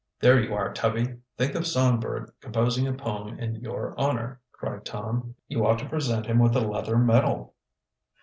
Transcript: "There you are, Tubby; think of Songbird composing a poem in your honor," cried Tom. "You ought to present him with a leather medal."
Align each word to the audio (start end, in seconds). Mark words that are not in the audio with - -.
"There 0.19 0.39
you 0.41 0.55
are, 0.55 0.73
Tubby; 0.73 1.19
think 1.37 1.53
of 1.53 1.67
Songbird 1.67 2.31
composing 2.41 2.87
a 2.87 2.93
poem 2.93 3.37
in 3.37 3.57
your 3.57 3.93
honor," 3.99 4.41
cried 4.51 4.83
Tom. 4.83 5.35
"You 5.47 5.63
ought 5.63 5.77
to 5.77 5.87
present 5.89 6.25
him 6.25 6.39
with 6.39 6.55
a 6.55 6.59
leather 6.61 6.97
medal." 6.97 7.53